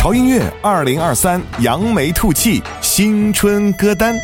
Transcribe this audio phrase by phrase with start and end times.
[0.00, 4.16] 潮音乐二零二三扬眉吐气新春歌单。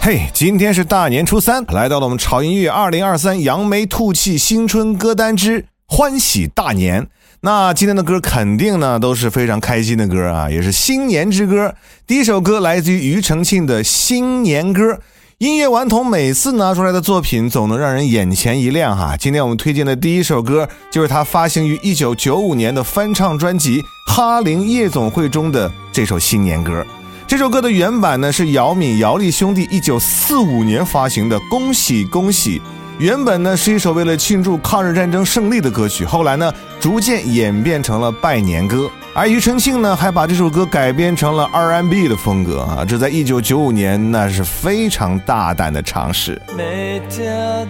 [0.00, 7.06] 嘿，今天是大年初三，来到了我们潮音乐二零二三扬眉吐气新春歌单之欢喜大年。
[7.42, 11.72] 那今天的歌肯定呢都是非常开心的歌啊，也是新年之歌。
[12.04, 14.98] 第一首歌来自于庾澄庆的新年歌。
[15.38, 19.16] 音乐顽童每次拿出来的作品总能让人眼前一亮哈。
[19.16, 26.86] 今天我们推荐的第一首歌就是他发行于一九九五年的翻唱专辑《哈林夜总会》中的这首新年歌。
[27.26, 32.60] 这首歌的原版呢是姚敏、姚丽兄弟一九四五年发行的《恭喜恭喜》。
[32.98, 38.88] 原本呢是一首为了庆祝抗日战争胜利的歌曲，后来呢逐渐演变成了拜年歌。
[39.16, 46.40] 而庾澄庆呢还把这首歌改编成了 R&B 的风格啊，这在一九九五年那是非常大胆的尝试。
[46.56, 47.24] 每条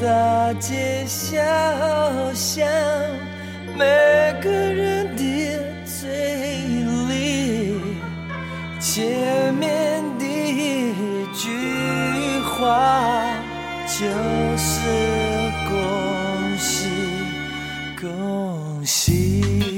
[0.00, 1.38] 大街小
[2.34, 2.66] 巷，
[3.76, 3.84] 每
[4.42, 5.22] 个人的
[5.84, 6.08] 嘴
[7.08, 7.80] 里，
[8.80, 10.92] 前面的一
[11.32, 12.76] 句话。
[13.90, 14.04] 就
[14.56, 14.80] 是
[15.66, 16.88] 恭喜
[18.00, 19.77] 恭喜！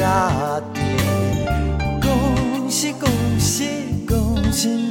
[0.00, 0.80] 大地。
[2.00, 3.06] 恭喜恭
[3.38, 3.66] 喜
[4.08, 4.89] 恭喜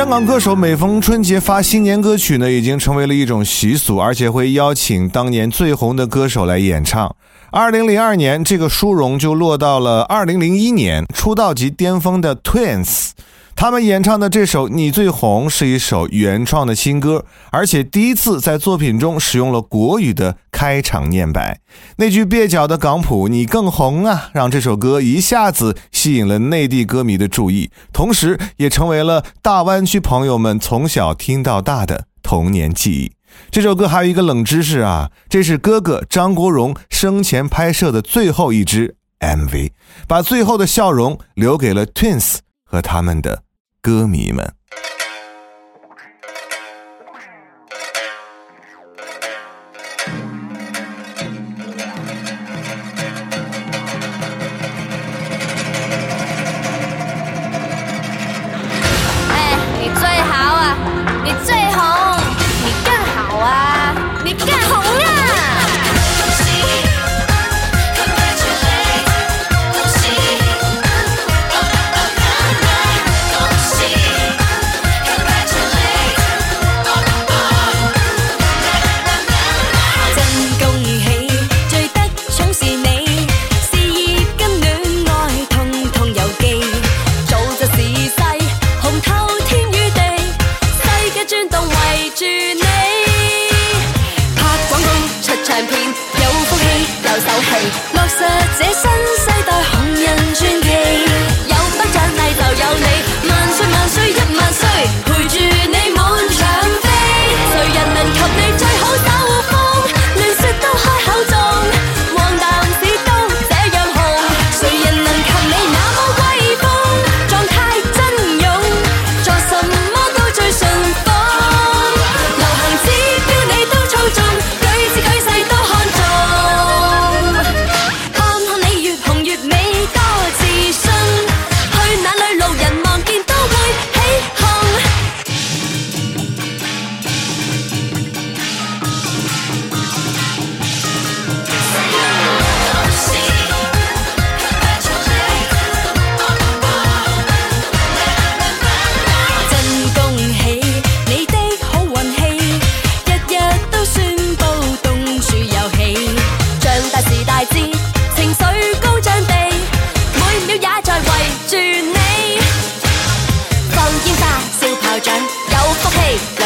[0.00, 7.14] 香港歌手每逢春节发新年歌曲呢，已经成为了一种习俗，而且会邀请当年最红的歌手来演唱。
[7.50, 13.10] 二零零二年，这个殊荣就落到了二零零一年出道即巅峰的 Twins。
[13.60, 21.60] 他们演唱的这首《你最红》是一首原创的新歌，而且第一次在作品中使用了国语的开场念白。
[21.96, 33.12] 那句蹩脚的港普“你更红啊”，让这首歌一下子吸引了内地歌迷的注意，同时也成为了大湾区朋友们从小听到大的童年记忆。
[33.50, 39.72] 这首歌还有一个冷知识啊，这是哥哥张国荣生前拍摄的最后一支 MV，
[40.08, 43.42] 把最后的笑容留给了 Twins 和他们的。
[43.82, 44.59] 歌迷们。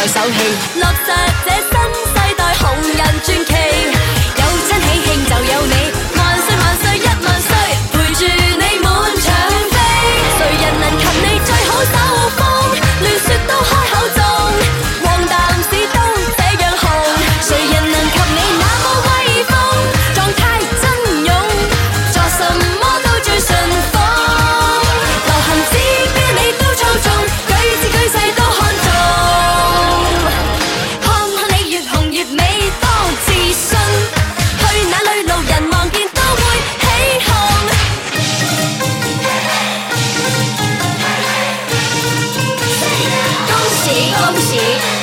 [0.07, 1.13] 气，落实
[1.47, 1.74] 这。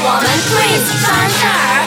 [0.03, 1.81] 我们 Twins 翻事儿，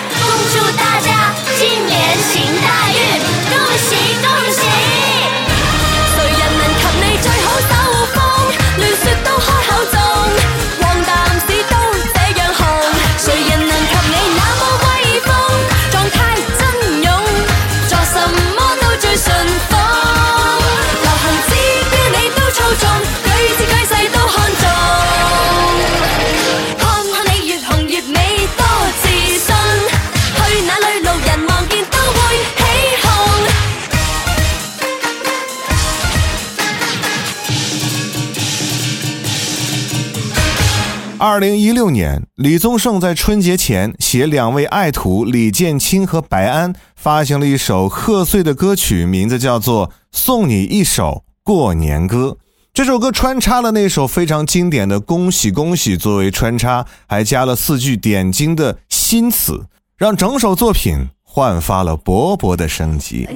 [41.26, 52.36] 二零一六年，李宗盛在春节前携两位爱徒李建清和白安发行了一首贺岁的歌曲，名字叫做《送你一首过年歌》。
[52.74, 59.64] 这首歌穿插了那首非常经典的“恭喜恭喜”作为穿插，还加了四句点睛的新词，
[59.96, 63.26] 让整首作品焕发了勃勃的生机。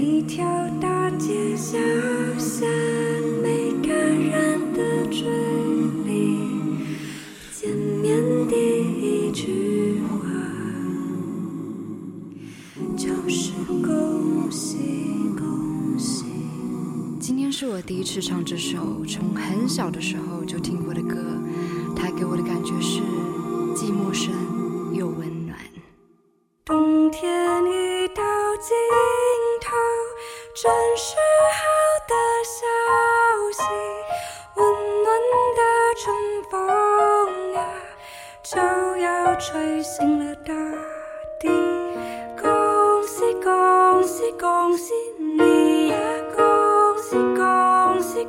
[17.98, 18.78] 第一次唱这首
[19.08, 21.16] 从很小的时候就听过的歌，
[21.96, 23.00] 它给我的感觉是
[23.74, 24.32] 既陌生
[24.94, 25.58] 又温暖。
[26.64, 27.28] 冬天
[27.66, 28.22] 已到
[28.60, 28.76] 尽
[29.60, 29.74] 头，
[30.54, 31.16] 真是
[31.56, 31.66] 好
[32.06, 32.14] 的
[32.44, 32.62] 消
[33.52, 33.64] 息。
[34.54, 34.64] 温
[35.02, 35.08] 暖
[35.56, 35.60] 的
[35.96, 36.14] 春
[36.48, 37.66] 风啊，
[38.44, 38.60] 就
[39.02, 40.54] 要吹醒了大
[41.40, 41.48] 地。
[42.40, 44.94] 恭喜恭喜恭喜
[45.36, 45.98] 你呀！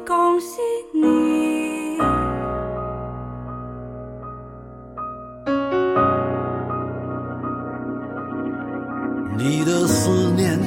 [0.05, 0.57] 恭喜
[0.93, 1.97] 你！
[9.37, 10.59] 你的思念，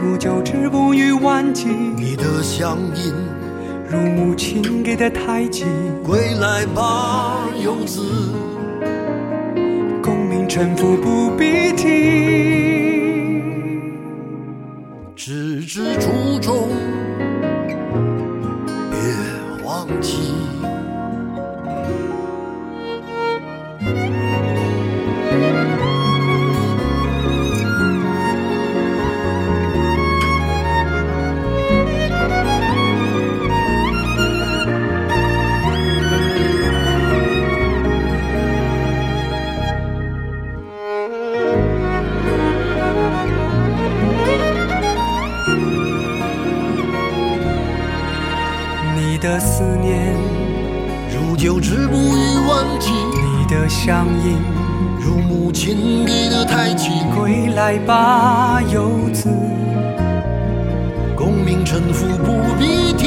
[0.00, 3.12] 如久治不愈顽疾，你的乡音，
[3.88, 5.64] 如母亲给的胎记。
[6.04, 8.00] 归来吧，游子，
[10.02, 11.86] 功名臣服不必提。
[15.14, 16.68] 只知初衷，
[19.88, 20.45] 忘记。
[52.78, 54.38] 你的乡音，
[55.00, 56.90] 如母亲给的胎记。
[57.14, 59.28] 归来吧，游子，
[61.16, 63.06] 功名臣服不必提。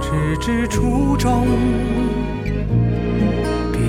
[0.00, 1.46] 只知初衷，
[3.72, 3.80] 别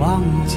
[0.00, 0.56] 忘记。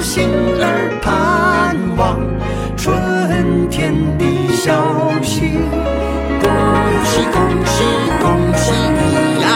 [0.00, 0.28] 心
[0.60, 2.20] 儿盼望
[2.76, 4.72] 春天的消
[5.22, 5.58] 息。
[6.40, 6.50] 恭
[7.04, 7.84] 喜恭喜
[8.20, 8.24] 恭
[8.56, 9.02] 喜你
[9.40, 9.46] 呀！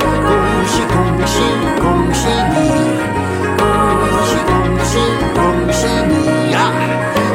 [0.00, 0.30] 恭
[0.66, 1.34] 喜恭喜
[1.78, 1.82] 恭
[2.12, 2.20] 喜
[2.50, 2.56] 你！
[3.56, 3.60] 恭
[4.26, 4.50] 喜恭
[4.82, 4.92] 喜
[5.34, 5.38] 恭
[5.72, 6.12] 喜你
[6.52, 6.54] 呀！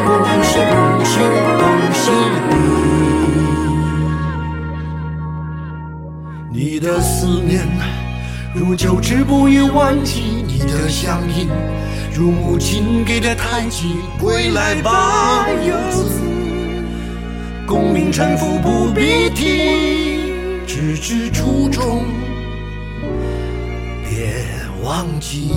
[0.06, 0.10] 恭
[0.44, 1.14] 喜恭喜
[1.58, 2.06] 恭喜
[2.50, 2.52] 你！
[6.52, 7.66] 你的思念
[8.54, 11.48] 如久治不愈顽疾，你的乡音
[12.18, 13.98] 如母亲给的叹息。
[14.20, 16.10] 归来吧，游子，
[17.68, 20.20] 功名臣服不必提，
[20.66, 22.06] 只知初衷，
[24.10, 24.34] 别
[24.84, 25.54] 忘记。